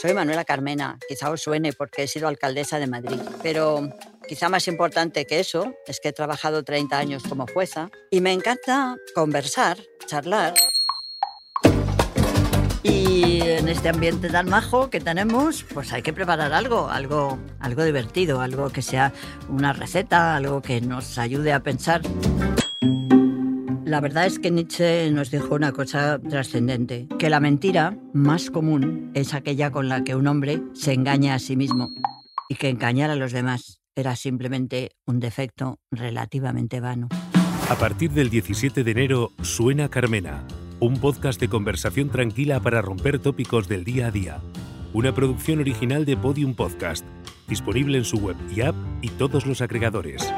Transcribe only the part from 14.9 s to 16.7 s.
tenemos, pues hay que preparar